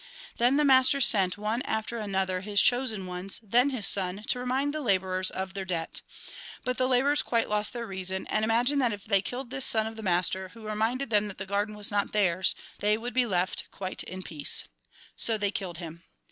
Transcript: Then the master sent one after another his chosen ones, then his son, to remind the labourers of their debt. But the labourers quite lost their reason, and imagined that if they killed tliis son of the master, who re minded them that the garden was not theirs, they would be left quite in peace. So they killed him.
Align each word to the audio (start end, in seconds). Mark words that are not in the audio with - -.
Then 0.37 0.57
the 0.57 0.65
master 0.65 0.99
sent 0.99 1.37
one 1.37 1.61
after 1.61 1.99
another 1.99 2.41
his 2.41 2.59
chosen 2.59 3.05
ones, 3.05 3.39
then 3.43 3.69
his 3.69 3.85
son, 3.85 4.23
to 4.29 4.39
remind 4.39 4.73
the 4.73 4.81
labourers 4.81 5.29
of 5.29 5.53
their 5.53 5.63
debt. 5.63 6.01
But 6.63 6.77
the 6.77 6.87
labourers 6.87 7.21
quite 7.21 7.47
lost 7.49 7.71
their 7.71 7.85
reason, 7.85 8.25
and 8.25 8.43
imagined 8.43 8.81
that 8.81 8.93
if 8.93 9.05
they 9.05 9.21
killed 9.21 9.51
tliis 9.51 9.61
son 9.61 9.85
of 9.85 9.97
the 9.97 10.01
master, 10.01 10.49
who 10.55 10.65
re 10.67 10.73
minded 10.73 11.11
them 11.11 11.27
that 11.27 11.37
the 11.37 11.45
garden 11.45 11.75
was 11.75 11.91
not 11.91 12.13
theirs, 12.13 12.55
they 12.79 12.97
would 12.97 13.13
be 13.13 13.27
left 13.27 13.65
quite 13.69 14.01
in 14.01 14.23
peace. 14.23 14.63
So 15.15 15.37
they 15.37 15.51
killed 15.51 15.77
him. 15.77 16.01